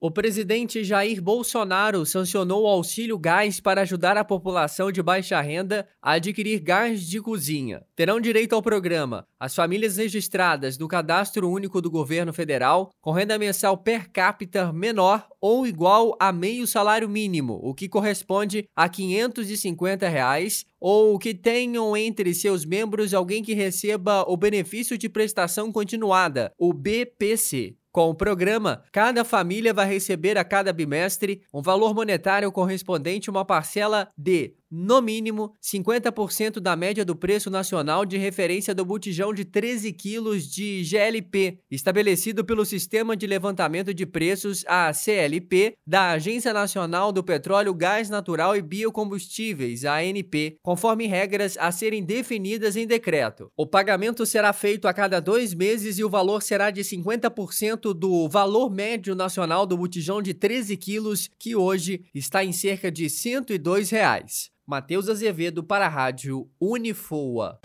[0.00, 5.88] O presidente Jair Bolsonaro sancionou o auxílio gás para ajudar a população de baixa renda
[6.00, 7.82] a adquirir gás de cozinha.
[7.96, 13.36] Terão direito ao programa as famílias registradas no Cadastro Único do Governo Federal com renda
[13.36, 20.08] mensal per capita menor ou igual a meio salário mínimo, o que corresponde a 550
[20.08, 26.52] reais, ou que tenham entre seus membros alguém que receba o benefício de prestação continuada,
[26.56, 27.74] o BPC.
[27.98, 33.32] Com o programa, cada família vai receber a cada bimestre um valor monetário correspondente a
[33.32, 39.32] uma parcela de no mínimo 50% da média do preço nacional de referência do botijão
[39.32, 46.10] de 13 quilos de GLP, estabelecido pelo Sistema de Levantamento de Preços, a CLP, da
[46.10, 52.86] Agência Nacional do Petróleo, Gás Natural e Biocombustíveis, ANP, conforme regras a serem definidas em
[52.86, 53.50] decreto.
[53.56, 58.28] O pagamento será feito a cada dois meses e o valor será de 50% do
[58.28, 63.90] valor médio nacional do botijão de 13 quilos, que hoje está em cerca de 102
[63.90, 64.50] reais.
[64.68, 67.58] Matheus Azevedo para a Rádio Unifoa.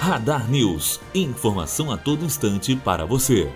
[0.00, 0.98] Radar News.
[1.14, 3.52] Informação a todo instante para você.